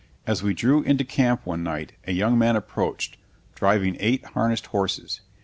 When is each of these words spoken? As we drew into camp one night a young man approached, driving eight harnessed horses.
As 0.25 0.41
we 0.41 0.55
drew 0.55 0.81
into 0.81 1.03
camp 1.03 1.45
one 1.45 1.61
night 1.61 1.93
a 2.07 2.11
young 2.11 2.35
man 2.35 2.55
approached, 2.55 3.17
driving 3.53 3.97
eight 3.99 4.25
harnessed 4.25 4.65
horses. 4.73 5.21